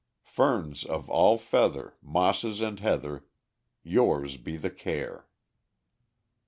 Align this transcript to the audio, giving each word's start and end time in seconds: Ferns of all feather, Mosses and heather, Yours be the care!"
Ferns 0.23 0.83
of 0.83 1.11
all 1.11 1.37
feather, 1.37 1.93
Mosses 2.01 2.59
and 2.59 2.79
heather, 2.79 3.23
Yours 3.83 4.35
be 4.37 4.57
the 4.57 4.71
care!" 4.71 5.27